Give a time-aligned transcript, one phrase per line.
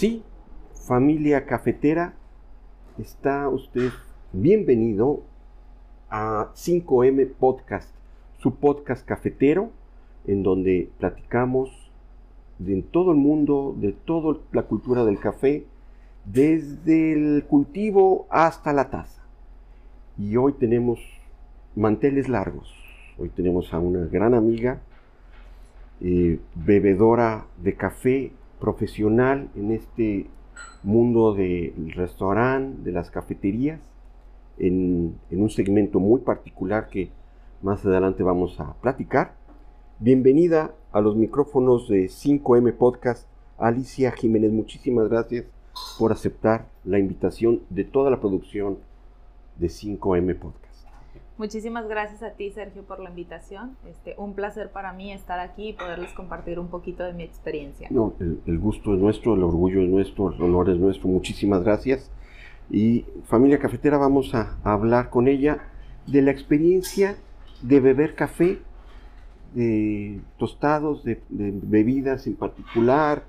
[0.00, 0.22] Sí,
[0.86, 2.14] familia cafetera,
[2.96, 3.90] está usted
[4.32, 5.24] bienvenido
[6.08, 7.94] a 5M Podcast,
[8.38, 9.72] su podcast cafetero,
[10.26, 11.68] en donde platicamos
[12.58, 15.66] de todo el mundo, de toda la cultura del café,
[16.24, 19.22] desde el cultivo hasta la taza.
[20.16, 20.98] Y hoy tenemos
[21.76, 22.74] manteles largos.
[23.18, 24.80] Hoy tenemos a una gran amiga,
[26.00, 30.26] eh, bebedora de café profesional en este
[30.82, 33.80] mundo del restaurante, de las cafeterías,
[34.58, 37.10] en, un segmento muy particular que
[37.62, 39.34] más adelante vamos a platicar.
[39.98, 43.26] Bienvenida a los micrófonos de 5M Podcast,
[43.58, 44.52] Alicia Jiménez.
[44.52, 45.46] Muchísimas gracias
[45.98, 48.78] por aceptar la invitación de toda la producción
[49.58, 50.69] de 5M Podcast.
[51.40, 53.74] Muchísimas gracias a ti, Sergio, por la invitación.
[53.88, 57.88] Este, un placer para mí estar aquí y poderles compartir un poquito de mi experiencia.
[57.90, 61.08] No, el, gusto es nuestro, el orgullo es nuestro, el honor es nuestro.
[61.08, 62.10] Muchísimas gracias.
[62.68, 65.70] Y familia cafetera, vamos a, hablar con ella
[66.06, 67.16] de la experiencia
[67.62, 68.58] de beber café,
[69.54, 73.22] de tostados, de, de bebidas en particular,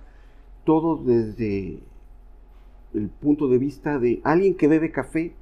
[0.66, 1.80] todo desde
[2.94, 5.34] el punto de vista de alguien que bebe café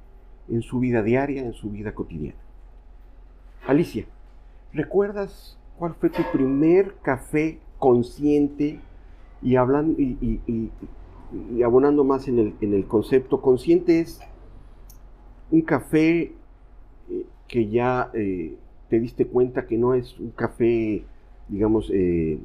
[0.48, 2.38] en su vida diaria, en su vida cotidiana.
[3.66, 4.06] Alicia,
[4.72, 8.80] ¿recuerdas cuál fue tu primer café consciente?
[9.42, 10.70] Y hablando y,
[11.64, 14.20] abonando más en el, concepto, consciente es
[15.50, 16.32] un café
[17.08, 18.56] eh, que ya eh,
[18.88, 21.04] te diste cuenta que no es un café,
[21.48, 22.38] digamos, eh,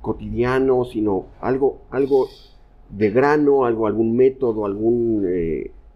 [0.00, 2.28] cotidiano, sino algo, algo
[2.90, 5.26] de grano, algo, algún método, algún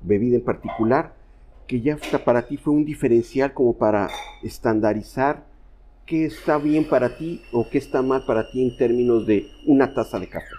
[0.03, 1.22] bebida en particular
[1.67, 4.11] que ya para ti fue un diferencial como para
[4.43, 5.45] estandarizar
[6.07, 9.95] qué está bien para ti o qué está mal para ti en términos de una
[9.95, 10.55] taza de café?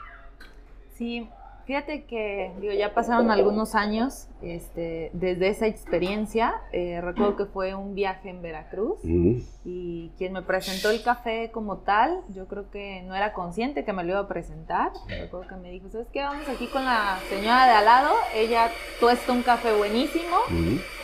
[0.97, 1.27] Sí,
[1.65, 6.55] fíjate que digo, ya pasaron algunos años este, desde esa experiencia.
[6.71, 11.77] Eh, recuerdo que fue un viaje en Veracruz y quien me presentó el café como
[11.77, 14.91] tal, yo creo que no era consciente que me lo iba a presentar.
[15.07, 16.21] Recuerdo que me dijo, ¿sabes qué?
[16.21, 18.69] Vamos aquí con la señora de al lado, ella
[18.99, 20.37] tuesta un café buenísimo,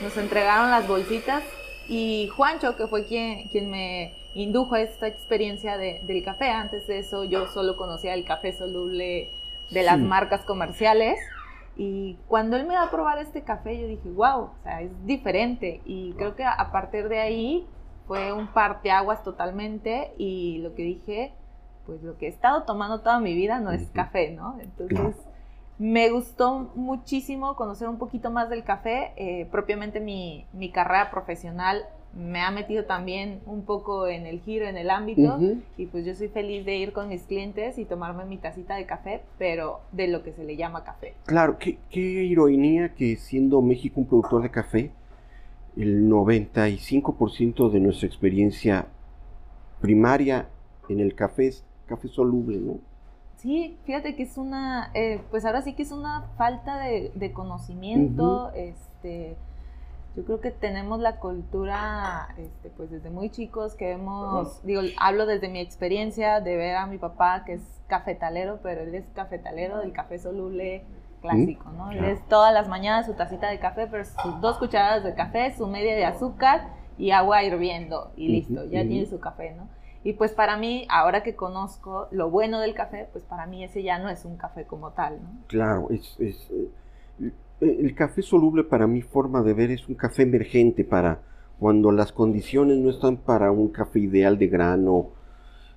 [0.02, 1.44] nos entregaron las bolsitas
[1.88, 6.86] y Juancho, que fue quien, quien me indujo a esta experiencia de, del café, antes
[6.88, 9.31] de eso yo solo conocía el café soluble
[9.72, 11.19] de las marcas comerciales.
[11.75, 14.91] Y cuando él me da a probar este café, yo dije, wow, o sea, es
[15.06, 15.81] diferente.
[15.85, 17.68] Y creo que a partir de ahí
[18.08, 20.13] fue un parteaguas totalmente.
[20.18, 21.34] Y lo que dije,
[21.85, 24.59] pues lo que he estado tomando toda mi vida no es café, ¿no?
[24.59, 25.16] Entonces,
[25.78, 29.13] me gustó muchísimo conocer un poquito más del café.
[29.16, 34.68] Eh, propiamente mi, mi carrera profesional me ha metido también un poco en el giro,
[34.68, 35.40] en el ámbito,
[35.78, 38.86] y pues yo soy feliz de ir con mis clientes y tomarme mi tacita de
[38.86, 41.14] café, pero de lo que se le llama café.
[41.25, 44.92] Claro, qué, ironía que siendo México un productor de café,
[45.78, 48.88] el 95% de nuestra experiencia
[49.80, 50.50] primaria
[50.90, 52.80] en el café es café soluble, ¿no?
[53.38, 58.52] Sí, fíjate que es una, eh, pues ahora sí que es una falta de, conocimiento,
[58.53, 59.38] este
[60.16, 65.25] yo creo que tenemos la cultura, este, pues desde muy chicos que hemos, digo, hablo
[65.25, 69.80] desde mi experiencia de ver a mi papá que es cafetalero, pero él es cafetalero
[69.80, 70.84] del café soluble
[71.22, 71.92] clásico, ¿no?
[71.92, 75.53] Él es todas las mañanas su tacita de café, pero sus dos cucharadas de café,
[75.56, 79.68] su media de azúcar y agua hirviendo y listo, ya tiene su café, ¿no?
[80.03, 83.84] Y pues para mí, ahora que conozco lo bueno del café, pues para mí ese
[83.84, 85.30] ya no es un café como tal, ¿no?
[85.47, 87.31] Claro, es, es eh,
[87.62, 91.22] el café soluble para mi forma de ver es un café emergente para
[91.59, 95.08] cuando las condiciones no están para un café ideal de grano.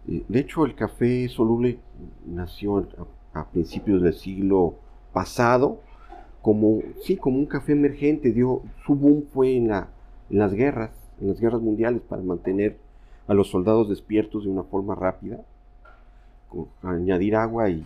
[0.09, 1.81] Eh, de hecho, el café soluble
[2.25, 2.87] nació
[3.35, 4.75] a, principios del siglo
[5.13, 5.81] pasado
[6.41, 8.33] como, sí, como un café emergente.
[8.33, 9.89] Dio, su boom fue en, la,
[10.31, 12.77] en las guerras, en las guerras mundiales para mantener
[13.27, 15.41] a los soldados despiertos de una forma rápida,
[16.83, 17.85] añadir agua y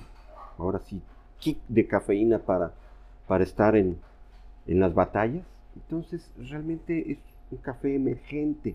[0.59, 1.01] ahora sí,
[1.39, 2.73] kick de cafeína para
[3.27, 3.99] para estar en,
[4.67, 5.45] las batallas.
[5.77, 7.19] Entonces realmente es
[7.51, 8.75] un café emergente,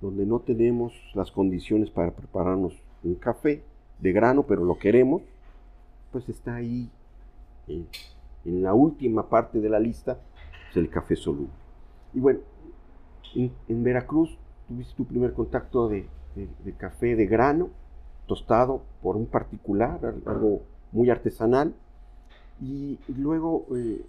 [0.00, 3.62] donde no tenemos las condiciones para prepararnos un café
[4.00, 5.22] de grano, pero lo queremos,
[6.12, 6.90] pues está ahí
[7.66, 7.86] en,
[8.44, 10.18] la última parte de la lista,
[10.66, 11.50] pues el café soluble.
[12.14, 12.40] Y bueno,
[13.34, 14.38] en, Veracruz
[14.68, 17.70] tuviste tu primer contacto de, de, café de grano,
[18.26, 20.62] tostado por un particular, algo
[20.92, 21.74] muy artesanal,
[22.60, 24.04] y luego, eh,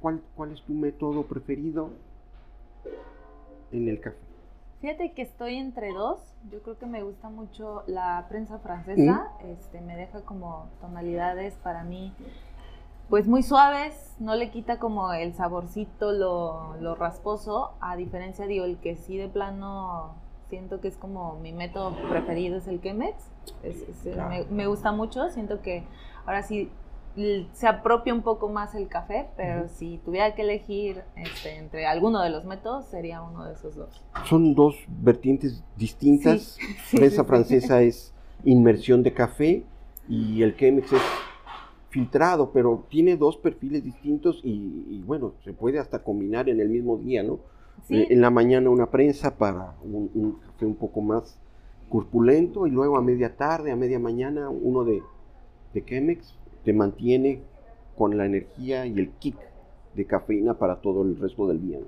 [0.00, 1.90] ¿cuál, ¿cuál es tu método preferido
[3.72, 4.28] en el café?
[4.80, 6.20] Fíjate que estoy entre dos.
[6.52, 9.32] Yo creo que me gusta mucho la prensa francesa.
[9.44, 12.12] Este, me deja como tonalidades para mí,
[13.08, 14.14] pues muy suaves.
[14.20, 17.72] No le quita como el saborcito, lo, lo rasposo.
[17.80, 20.14] A diferencia, digo, el que sí de plano
[20.48, 23.16] siento que es como mi método preferido es el Chemex.
[24.28, 25.28] me, me, gusta mucho.
[25.30, 25.82] Siento que
[26.24, 26.70] ahora sí
[27.52, 32.22] se apropia un poco más el café, pero si tuviera que elegir este, entre alguno
[32.22, 34.04] de los métodos, sería uno de esos dos.
[34.24, 36.58] Son dos vertientes distintas.
[36.92, 39.64] La francesa es inmersión de café
[40.08, 41.02] y el Chemex es
[41.90, 46.98] filtrado, pero tiene dos perfiles distintos y, bueno, se puede hasta combinar en el mismo
[46.98, 47.40] día, ¿no?
[47.88, 51.38] Eh, en la mañana una prensa para un, café un poco más
[51.88, 55.02] corpulento y luego a media tarde, a media mañana uno de,
[55.72, 56.38] de Chemex
[56.68, 57.40] te mantiene
[57.96, 59.38] con la energía y el kick
[59.94, 61.78] de cafeína para todo el resto del día.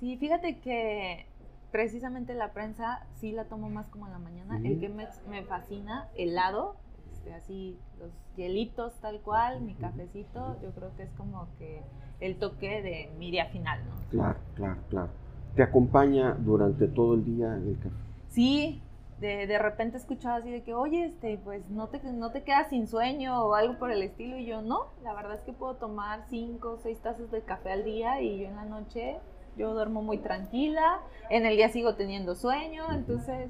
[0.00, 1.26] Sí, fíjate que
[1.70, 4.58] precisamente la prensa sí la tomo más como en la mañana.
[4.64, 6.76] El que me, fascina, helado,
[7.12, 11.82] este, así los hielitos tal cual, mi cafecito, yo creo que es como que
[12.20, 13.94] el toque de mi día final, ¿no?
[14.08, 15.08] Claro, claro, claro.
[15.54, 17.94] ¿Te acompaña durante todo el día el café?
[18.30, 18.80] Sí,
[19.24, 22.68] de, de repente escuchaba así de que, oye, este, pues no te, no te quedas
[22.68, 24.36] sin sueño o algo por el estilo.
[24.36, 27.72] Y yo, no, la verdad es que puedo tomar cinco o seis tazas de café
[27.72, 29.16] al día y yo en la noche,
[29.56, 31.00] yo duermo muy tranquila,
[31.30, 33.48] en el día sigo teniendo sueño, entonces,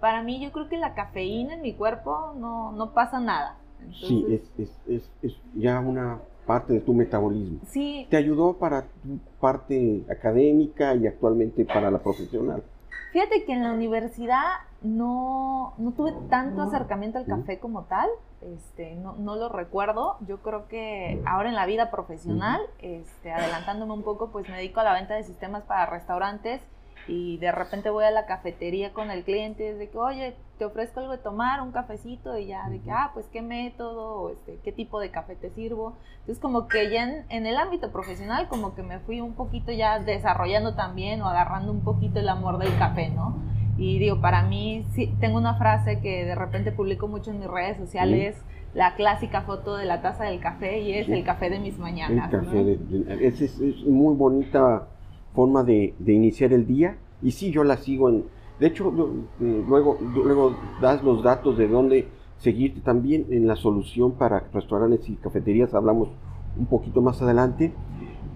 [0.00, 3.56] para mí yo creo que la cafeína en mi cuerpo no, no pasa nada.
[3.92, 7.60] sí, es, es, es, es ya una parte de tu metabolismo.
[7.66, 8.06] Sí.
[8.10, 12.62] ¿Te ayudó para tu parte académica y actualmente para la profesional?
[13.14, 14.42] Fíjate que en la universidad
[14.82, 20.16] no, no tuve tanto acercamiento al café como tal, este, no, no, lo recuerdo.
[20.26, 24.80] Yo creo que ahora en la vida profesional, este, adelantándome un poco, pues me dedico
[24.80, 26.60] a la venta de sistemas para restaurantes
[27.06, 31.00] y de repente voy a la cafetería con el cliente de que, oye, te ofrezco
[31.00, 34.58] algo de tomar, un cafecito, y ya de que, ah, pues qué método, o este,
[34.64, 35.94] qué tipo de café te sirvo.
[36.20, 39.72] Entonces, como que ya en, en, el ámbito profesional, como que me fui un poquito
[39.72, 43.36] ya desarrollando también o agarrando un poquito el amor del café, ¿no?
[43.76, 47.48] Y digo, para mí, sí, tengo una frase que de repente publico mucho en mis
[47.48, 48.36] redes sociales.
[48.72, 52.32] La clásica foto de la taza del café y es el café de mis mañanas.
[52.32, 54.88] es, es, es muy bonita
[55.34, 56.96] forma de, iniciar el día.
[57.22, 58.24] Y sí, yo la sigo en...
[58.60, 58.92] De hecho,
[59.40, 62.08] eh, luego, luego das los datos de dónde
[62.38, 65.74] seguirte también en la solución para restaurantes y cafeterías.
[65.74, 66.08] Hablamos
[66.56, 67.72] un poquito más adelante.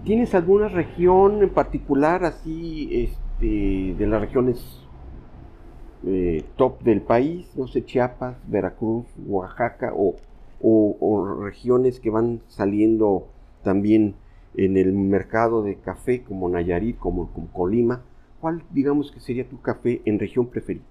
[0.03, 4.81] ¿Tienes alguna región en particular así este, de las regiones
[6.05, 7.51] eh, top del país?
[7.55, 10.15] No sé, Chiapas, Veracruz, Oaxaca o,
[10.61, 13.27] o regiones que van saliendo
[13.63, 14.15] también
[14.55, 18.01] en el mercado de café como Nayarit, como, Colima,
[18.41, 20.85] ¿cuál digamos que sería tu café en región preferida?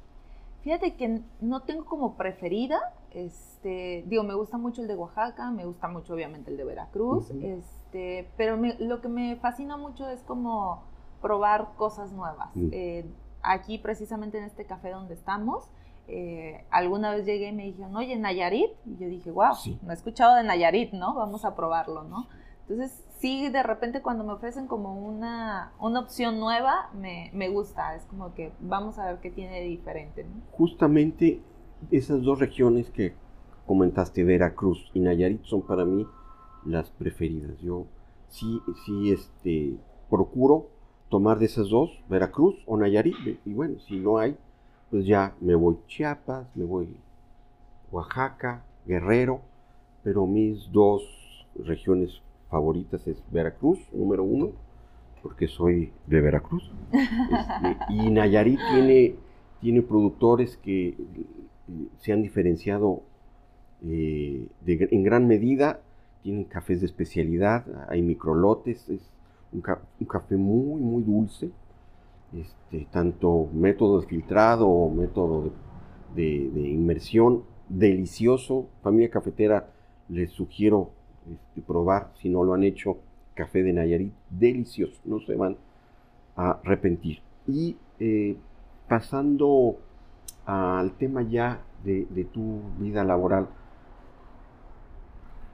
[0.62, 2.78] Fíjate que no tengo como preferida,
[3.12, 7.30] este, digo, me gusta mucho el de Oaxaca, me gusta mucho obviamente el de Veracruz,
[7.30, 10.82] este, pero lo que me fascina mucho es como
[11.22, 12.50] probar cosas nuevas.
[12.72, 13.06] Eh,
[13.42, 15.64] aquí precisamente en este café donde estamos,
[16.08, 19.94] eh, alguna vez llegué y me dijeron, oye, Nayarit, y yo dije, wow, no he
[19.94, 21.14] escuchado de Nayarit, ¿no?
[21.14, 22.26] Vamos a probarlo, ¿no?
[22.62, 27.94] Entonces, sí, de repente cuando me ofrecen como una, una opción nueva, me, me, gusta.
[27.94, 30.26] Es como que vamos a ver qué tiene de diferente.
[30.52, 31.40] Justamente
[31.90, 33.14] esas dos regiones que
[33.66, 36.06] comentaste, Veracruz y Nayarit, son para mí
[36.64, 37.58] las preferidas.
[37.60, 37.86] Yo
[38.28, 39.76] sí, sí, este,
[40.08, 40.68] procuro
[41.08, 43.16] tomar de esas dos, Veracruz o Nayarit.
[43.44, 44.36] Y bueno, si no hay,
[44.90, 46.96] pues ya me voy Chiapas, me voy
[47.90, 49.40] Oaxaca, Guerrero,
[50.02, 51.02] pero mis dos
[51.56, 54.50] regiones favoritas es Veracruz, número uno,
[55.22, 56.70] porque soy de Veracruz.
[56.92, 59.14] Este, y Nayarit tiene,
[59.60, 60.96] tiene productores que eh,
[61.98, 63.02] se han diferenciado
[63.84, 65.80] eh, en gran medida.
[66.22, 69.10] Tienen cafés de especialidad, hay microlotes, es
[69.52, 71.50] un, café muy, muy dulce.
[72.32, 75.50] Este, tanto método de filtrado o método
[76.14, 78.68] de, de inmersión, delicioso.
[78.82, 79.70] Familia cafetera,
[80.08, 80.90] les sugiero
[81.32, 82.98] este, probar, si no lo han hecho,
[83.34, 85.56] café de Nayarit, delicioso, no se van
[86.36, 87.20] a arrepentir.
[87.46, 88.36] Y eh,
[88.88, 89.78] pasando
[90.44, 93.48] al tema ya de, tu vida laboral,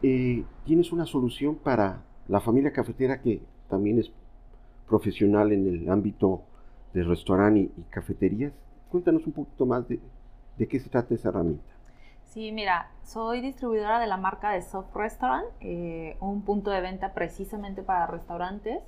[0.02, 4.10] eh, ¿tienes una solución para la familia cafetera que también es
[4.88, 6.42] profesional en el ámbito
[6.92, 8.52] de restaurante y, cafeterías?
[8.90, 10.00] Cuéntanos un poquito más de,
[10.58, 11.73] de qué se trata esa herramienta.
[12.34, 17.14] Sí, mira, soy distribuidora de la marca de Soft Restaurant, eh, un punto de venta
[17.14, 18.82] precisamente para restaurantes.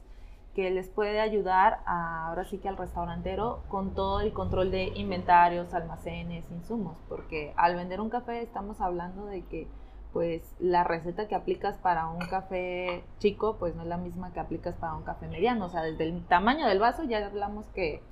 [0.53, 5.75] que les puede ayudar ahora sí que al restaurantero con todo el control de inventarios,
[5.75, 9.69] almacenes, insumos, porque al vender un café estamos hablando de que
[10.15, 14.41] pues la receta que aplicas para un café chico pues no es la misma que
[14.41, 18.03] aplicas para un café mediano, o sea, desde el tamaño del vaso ya hablamos que,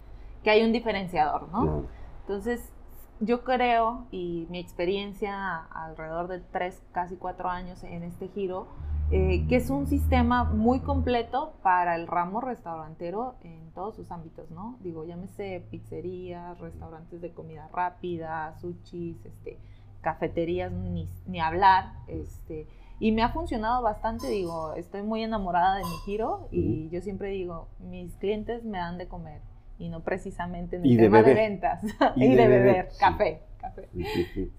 [0.43, 1.87] que hay un diferenciador, ¿no?
[2.21, 2.74] Entonces,
[3.21, 8.67] yo creo, y mi experiencia alrededor de tres, casi cuatro años en este giro,
[9.11, 14.51] eh, que es un sistema muy completo para el ramo restaurantero en todos sus ámbitos,
[14.51, 14.79] ¿no?
[14.81, 19.59] Digo, llámese pizzerías, restaurantes de comida rápida, sushis, este,
[20.01, 22.67] cafeterías, ni, ni hablar, este,
[22.99, 27.29] y me ha funcionado bastante, digo, estoy muy enamorada de mi giro y yo siempre
[27.29, 29.43] digo, mis clientes me dan de comer
[29.79, 31.83] y no precisamente en el tema de, ventas
[32.17, 33.43] y, de, beber, café.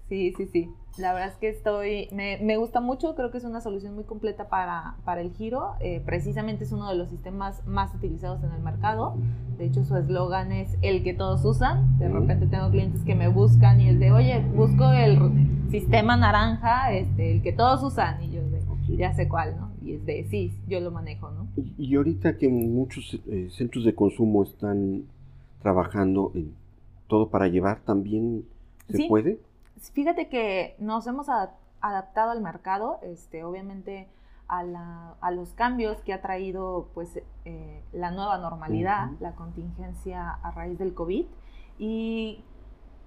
[0.08, 0.70] Sí, sí, sí.
[0.98, 4.04] La verdad es que estoy, me, me, gusta mucho, creo que es una solución muy
[4.04, 5.74] completa para, para el giro.
[5.80, 9.14] Eh, precisamente es uno de los sistemas más utilizados en el mercado.
[9.58, 11.98] De hecho, su eslogan es el que todos usan.
[11.98, 15.18] De repente tengo clientes que me buscan y es de, oye, busco el
[15.70, 18.22] sistema naranja, este, el que todos usan.
[18.22, 18.62] Y yo de,
[18.96, 19.72] ya sé cuál, ¿no?
[19.82, 21.30] Y es de, sí, yo lo manejo.
[21.56, 25.06] Y, ahorita que muchos eh, centros de consumo están
[25.62, 26.54] trabajando en
[27.08, 28.46] todo para llevar, también
[28.88, 29.40] se puede.
[29.92, 31.28] Fíjate que nos hemos
[31.80, 34.08] adaptado al mercado, este, obviamente
[34.48, 40.78] a, los cambios que ha traído pues, eh, la nueva normalidad, la contingencia a raíz
[40.78, 41.26] del COVID.
[41.78, 42.44] Y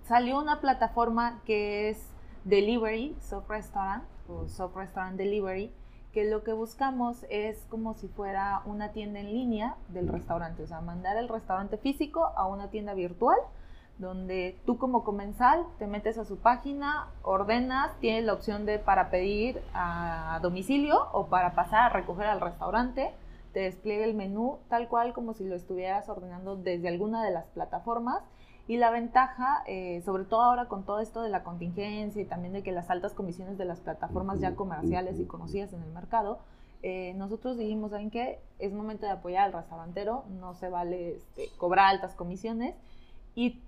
[0.03, 2.09] salió una plataforma que es
[2.45, 5.71] Delivery, Soft Restaurant o Soft Restaurant Delivery,
[6.13, 10.67] que lo que buscamos es como si fuera una tienda en línea del restaurante, o
[10.67, 13.37] sea, mandar el restaurante físico a una tienda virtual
[13.99, 19.11] donde tú como comensal te metes a su página, ordenas, tienes la opción de para
[19.11, 23.11] pedir a domicilio o para pasar a recoger al restaurante,
[23.51, 27.45] te despliega el menú tal cual como si lo estuvieras ordenando desde alguna de las
[27.47, 28.23] plataformas.
[28.69, 32.53] Y la ventaja, eh, sobre todo ahora con todo esto de la contingencia y también
[32.53, 36.37] de que las altas comisiones de las plataformas ya comerciales y conocidas en el mercado,
[36.83, 38.39] eh, nosotros dijimos, ¿saben qué?
[38.59, 42.75] Es momento de apoyar al restaurantero, no se vale este, cobrar altas comisiones.
[43.33, 43.59] Y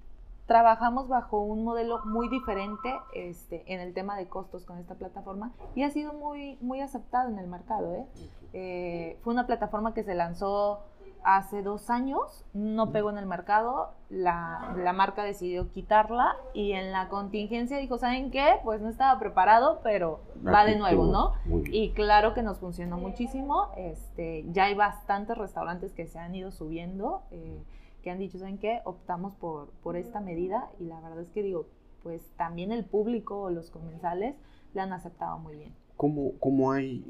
[0.45, 5.51] trabajamos bajo un modelo muy diferente este, en el tema de costos con esta plataforma
[5.73, 7.95] y ha sido muy, muy aceptado en el mercado.
[7.95, 8.05] ¿eh?
[8.53, 10.83] Eh, fue una plataforma que se lanzó
[11.23, 16.91] hace dos años, no pegó en el mercado, la, la, marca decidió quitarla y en
[16.91, 18.55] la contingencia dijo, ¿saben qué?
[18.63, 21.33] Pues no estaba preparado, pero va de nuevo, ¿no?
[21.71, 26.51] Y claro que nos funcionó muchísimo, este, ya hay bastantes restaurantes que se han ido
[26.51, 27.21] subiendo.
[27.31, 27.63] Eh,
[28.01, 28.81] que han dicho, ¿saben qué?
[28.83, 31.67] Optamos por, por esta medida y la verdad es que digo,
[32.03, 34.35] pues también el público o los comensales
[34.73, 35.73] la han aceptado muy bien.
[35.97, 37.05] ¿Cómo, cómo hay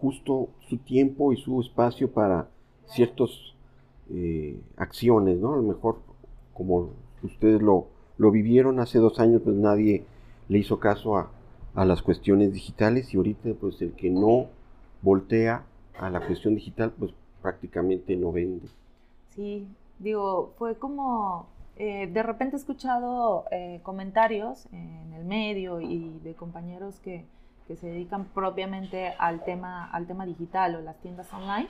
[0.00, 2.48] justo su tiempo y su espacio para
[2.86, 3.30] ciertas
[4.10, 5.54] eh, acciones, ¿no?
[5.54, 6.00] A lo mejor,
[6.54, 6.90] como
[7.22, 7.88] ustedes lo,
[8.18, 10.04] lo vivieron hace dos años, pues nadie
[10.48, 11.30] le hizo caso a,
[11.74, 14.46] a las cuestiones digitales y ahorita, pues el que no
[15.02, 15.64] voltea
[15.98, 17.12] a la cuestión digital, pues
[17.42, 18.68] prácticamente no vende.
[19.34, 19.66] Sí,
[19.98, 26.34] Digo, fue como, eh, de repente he escuchado eh, comentarios en el medio y de
[26.34, 27.24] compañeros que,
[27.66, 31.68] que, se dedican propiamente al tema, al tema digital o las tiendas online.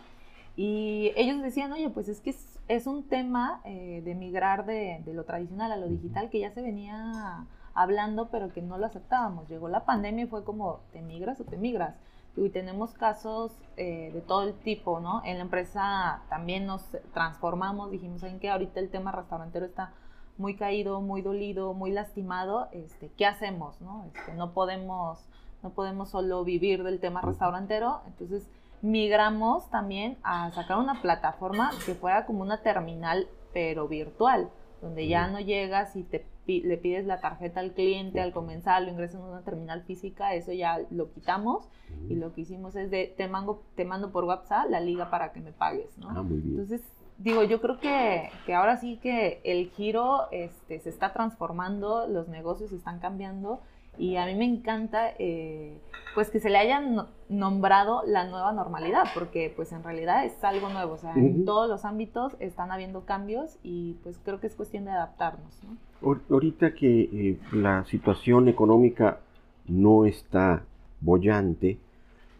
[0.56, 5.02] Y ellos decían, oye, pues es que es, es un tema eh, de migrar de,
[5.04, 8.86] de, lo tradicional a lo digital que ya se venía hablando, pero que no lo
[8.86, 9.48] aceptábamos.
[9.48, 11.94] Llegó la pandemia y fue como, ¿te migras o te migras?
[12.36, 15.22] y tenemos casos eh, de todo el tipo, ¿no?
[15.24, 16.82] En la empresa también nos
[17.14, 19.92] transformamos, dijimos, ¿saben que Ahorita el tema restaurantero está
[20.36, 24.04] muy caído, muy dolido, muy lastimado, este, ¿qué hacemos, no?
[24.04, 25.26] Este, no podemos,
[25.62, 28.46] no podemos solo vivir del tema restaurantero, entonces
[28.86, 34.48] migramos también a sacar una plataforma que fuera como una terminal, pero virtual,
[34.80, 38.92] donde ya no llegas y te le pides la tarjeta al cliente, al comensal, lo
[38.92, 41.68] ingresas en una terminal física, eso ya lo quitamos
[42.08, 45.32] y lo que hicimos es de te mando, te mando por WhatsApp la liga para
[45.32, 46.08] que me pagues, ¿no?
[46.10, 46.50] Ah, muy bien.
[46.50, 46.82] Entonces,
[47.18, 52.28] digo, yo creo que, que, ahora sí que el giro este, se está transformando, los
[52.28, 53.60] negocios están cambiando
[53.98, 55.78] y a mí me encanta eh,
[56.14, 56.80] pues que se le haya
[57.28, 61.68] nombrado la nueva normalidad, porque pues en realidad es algo nuevo, o sea, en todos
[61.68, 65.60] los ámbitos están habiendo cambios y pues creo que es cuestión de adaptarnos.
[65.64, 66.18] ¿no?
[66.30, 69.20] Ahorita que eh, la situación económica
[69.66, 70.62] no está
[71.00, 71.78] bollante,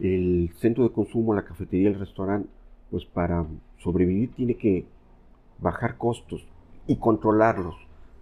[0.00, 2.48] el centro de consumo, la cafetería, el restaurante,
[2.90, 3.44] pues para
[3.78, 4.86] sobrevivir tiene que
[5.58, 6.46] bajar costos
[6.86, 7.74] y controlarlos.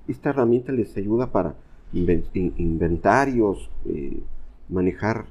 [0.09, 1.55] Esta herramienta les ayuda para
[1.93, 4.21] inventarios, eh,
[4.69, 5.27] manejar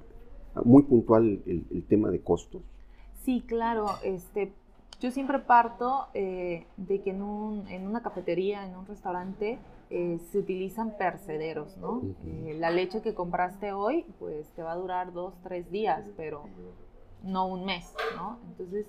[0.64, 2.62] muy puntual el, tema de costos.
[3.24, 3.88] Sí, claro.
[4.04, 4.54] Este,
[5.00, 10.20] yo siempre parto eh, de que en, un, en, una cafetería, en un restaurante, eh,
[10.32, 12.02] se utilizan percederos, ¿no?
[12.56, 16.46] La leche que compraste hoy, pues te va a durar dos, tres días, pero
[17.24, 18.40] no un mes, ¿no?
[18.50, 18.88] Entonces,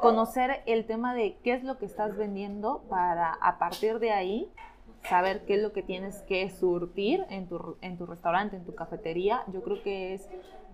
[0.00, 4.50] conocer el tema de qué es lo que estás vendiendo para a partir de ahí
[5.08, 8.74] saber qué es lo que tienes que surtir en tu, en tu restaurante, en tu
[8.74, 10.28] cafetería, yo creo que es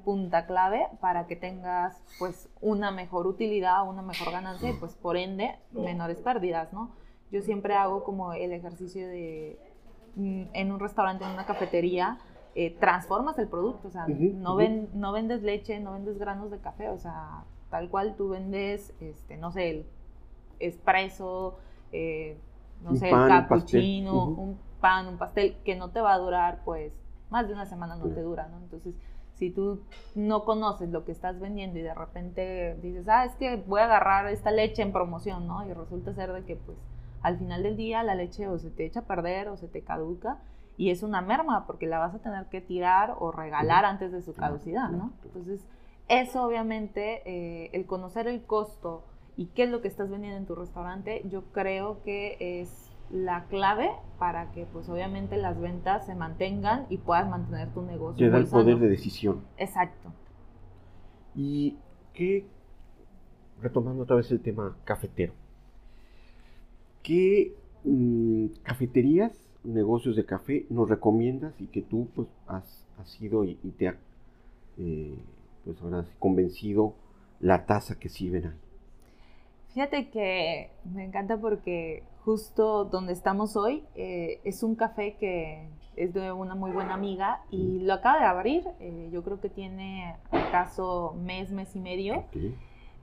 [0.05, 5.17] punta clave para que tengas pues una mejor utilidad, una mejor ganancia y pues por
[5.17, 6.91] ende menores pérdidas, ¿no?
[7.31, 9.59] Yo siempre hago como el ejercicio de
[10.17, 12.19] mm, en un restaurante, en una cafetería,
[12.55, 16.59] eh, transformas el producto, o sea, no, ven, no vendes leche, no vendes granos de
[16.59, 19.87] café, o sea, tal cual tú vendes, este, no sé, el
[20.59, 21.57] espresso,
[21.93, 22.37] eh,
[22.83, 26.93] no sé, el cappuccino, un pan, un pastel, que no te va a durar, pues,
[27.31, 28.59] más de una semana no te dura, ¿no?
[28.59, 28.95] Entonces,
[29.35, 29.81] si tú
[30.15, 33.85] no conoces lo que estás vendiendo y de repente dices, ah, es que voy a
[33.85, 35.67] agarrar esta leche en promoción, ¿no?
[35.67, 36.79] Y resulta ser de que, pues,
[37.23, 39.83] al final del día la leche o se te echa a perder o se te
[39.83, 40.39] caduca
[40.77, 44.23] y es una merma porque la vas a tener que tirar o regalar antes de
[44.23, 45.13] su caducidad, ¿no?
[45.25, 45.65] Entonces,
[46.09, 49.05] eso obviamente, eh, el conocer el costo
[49.37, 53.45] y qué es lo que estás vendiendo en tu restaurante, yo creo que es la
[53.47, 58.27] clave para que pues obviamente las ventas se mantengan y puedas mantener tu negocio.
[58.27, 59.43] Te da el poder de decisión.
[59.59, 60.13] Exacto.
[61.35, 61.77] Y
[62.15, 62.47] qué,
[63.61, 65.33] retomando otra vez el tema cafetero,
[67.03, 69.33] ¿qué mm, cafeterías,
[69.65, 73.97] negocios de café nos recomiendas y que tú pues has, sido y, te ha
[74.79, 75.19] eh,
[75.65, 76.95] pues ahora convencido
[77.41, 78.62] la taza que sirven ahí?
[79.75, 86.13] Fíjate que me encanta porque justo donde estamos hoy eh, es un café que es
[86.13, 88.65] de una muy buena amiga y lo acaba de abrir.
[88.81, 92.25] Eh, yo creo que tiene acaso mes, mes y medio.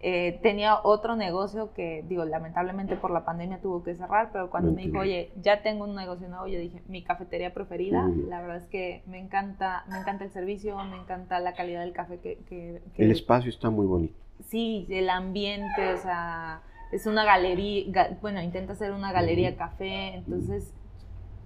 [0.01, 4.71] Eh, tenía otro negocio que, digo, lamentablemente por la pandemia tuvo que cerrar, pero cuando
[4.71, 8.07] me dijo, oye, ya tengo un negocio nuevo, yo dije, mi cafetería preferida.
[8.27, 11.93] La verdad es que me encanta, me encanta el servicio, me encanta la calidad del
[11.93, 12.37] café que...
[12.47, 18.41] que el espacio está muy bonito sí, el ambiente, o sea, es una galería, bueno,
[18.41, 20.73] intenta hacer una galería café, entonces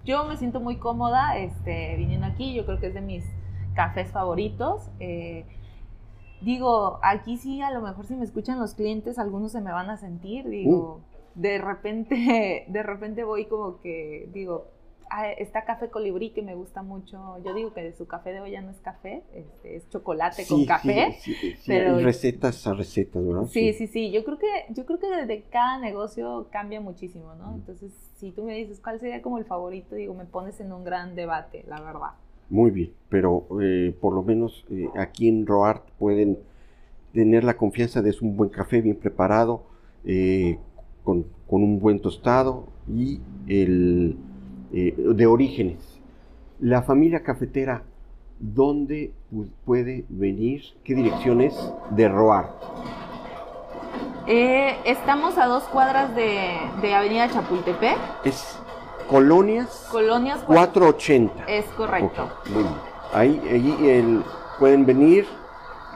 [0.06, 3.24] yo me siento muy cómoda este, viniendo aquí, yo creo que es de mis
[3.74, 4.90] cafés favoritos.
[5.00, 5.46] Eh,
[6.42, 9.90] digo, aquí sí, a lo mejor si me escuchan los clientes, algunos se me van
[9.90, 11.40] a sentir, digo, uh.
[11.40, 14.68] de repente, de repente voy como que, digo,
[15.38, 17.38] está café colibrí que me gusta mucho.
[17.46, 21.18] Yo digo que su café de olla no es café, este, es chocolate con café.
[21.20, 23.46] Sí, sí, pero recetas a recetas, ¿verdad?
[23.46, 24.12] Sí, sí, sí.
[24.12, 27.54] Yo creo que yo creo que desde cada negocio cambia muchísimo, ¿no?
[27.54, 30.84] Entonces, si tú me dices cuál sería como el favorito, digo, me pones en un
[30.84, 32.12] gran debate, la verdad.
[32.50, 36.38] Muy bien, pero eh, por lo menos eh, aquí en Roart pueden
[37.14, 39.64] tener la confianza de es un buen café bien preparado,
[40.06, 40.58] eh,
[41.04, 44.18] con, con un buen tostado y el
[44.74, 46.02] eh, de orígenes.
[46.60, 47.84] La familia cafetera,
[48.40, 49.12] ¿dónde
[49.66, 50.64] puede venir?
[50.84, 51.54] ¿Qué direcciones
[51.92, 52.50] de Roar?
[54.26, 57.98] Eh, estamos a dos cuadras de, Avenida Chapultepec.
[58.24, 58.58] Es
[59.10, 59.88] Colonias.
[59.92, 61.46] Colonias 480.
[61.46, 62.30] Es correcto.
[63.14, 64.24] Ahí, ahí
[64.58, 65.28] pueden venir,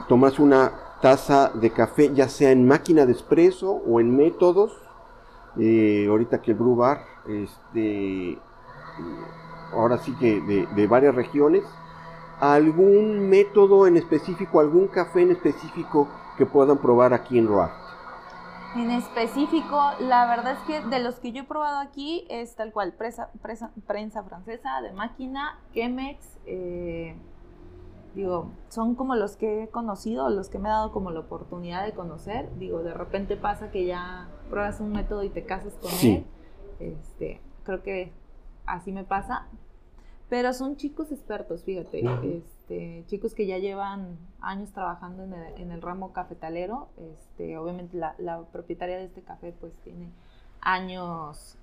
[0.08, 4.72] tomarse una taza de café, ya sea en máquina de espresso o en métodos.
[5.58, 8.38] Eh, ahorita que el Brew Bar este,
[9.72, 11.64] ahora sí que de, varias regiones,
[12.40, 17.72] algún método en específico, algún café en específico que puedan probar aquí en Roa.
[18.76, 22.72] En específico, la verdad es que de los que yo he probado aquí es tal
[22.72, 23.30] cual, prensa,
[23.86, 27.16] prensa francesa, de máquina, Chemex, eh,
[28.14, 31.84] digo, son como los que he conocido, los que me he dado como la oportunidad
[31.84, 32.50] de conocer.
[32.58, 36.26] Digo, de repente pasa que ya pruebas un método y te casas con él.
[36.78, 38.12] Este, creo que
[38.68, 39.46] así me pasa.
[40.28, 42.02] Pero son chicos expertos, fíjate,
[42.36, 46.88] este, chicos que ya llevan años trabajando en el, ramo cafetalero.
[46.98, 50.10] Este, obviamente la, propietaria de este café pues tiene
[50.60, 51.56] años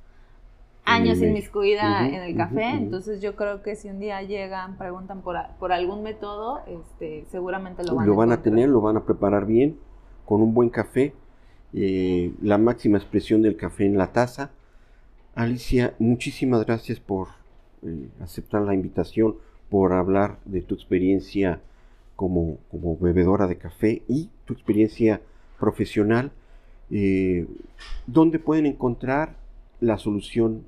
[0.84, 5.36] años inmiscuida en el café, entonces yo creo que si un día llegan, preguntan por,
[5.60, 9.48] por algún método, este, seguramente lo van, lo van a tener, lo van a preparar
[9.48, 9.80] bien,
[10.26, 11.16] con un buen café,
[11.74, 14.52] eh, la máxima expresión del café en la taza,
[15.36, 17.28] Alicia, muchísimas gracias por
[17.84, 19.36] eh, aceptar la invitación,
[19.70, 21.62] por hablar de tu experiencia
[22.16, 25.22] como, como bebedora de café y tu experiencia
[25.60, 26.32] profesional.
[26.90, 27.46] Eh,
[28.08, 29.36] ¿Dónde pueden encontrar
[29.82, 30.64] la solución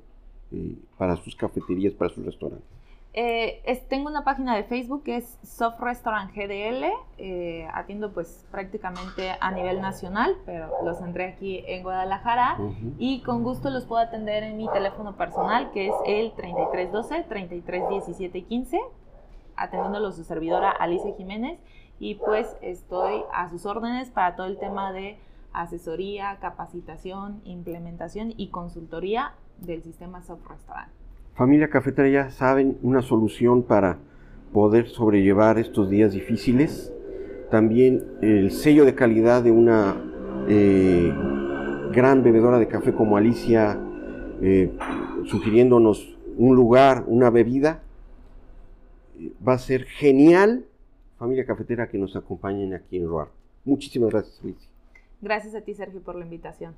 [0.52, 2.77] eh, para sus cafeterías, para sus restaurantes?
[3.20, 6.84] Eh, tengo una página de Facebook que es Soft Restaurant GDL.
[7.16, 12.58] Eh, atiendo pues prácticamente a nivel nacional, pero los entré aquí en Guadalajara
[12.96, 18.44] y con gusto los puedo atender en mi teléfono personal que es el 3312 3317
[18.44, 18.78] 15,
[19.56, 21.58] atendiéndolo su servidora Alicia Jiménez
[21.98, 25.18] y pues estoy a sus órdenes para todo el tema de
[25.52, 30.92] asesoría, capacitación, implementación y consultoría del sistema Soft Restaurant.
[31.38, 33.98] Familia Cafetera ya saben una solución para
[34.52, 36.92] poder sobrellevar estos días difíciles.
[37.48, 40.02] También el sello de calidad de una
[40.48, 41.14] eh,
[41.92, 43.78] gran bebedora de café como Alicia,
[44.42, 44.72] eh,
[45.26, 47.82] sugiriéndonos un lugar, una bebida.
[49.46, 50.64] Va a ser genial,
[51.20, 53.28] familia cafetera, que nos acompañen aquí en Roar.
[53.64, 54.68] Muchísimas gracias, Alicia.
[55.22, 56.74] Gracias a ti, Sergio, por la invitación.